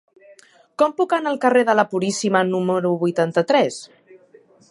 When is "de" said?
1.67-1.75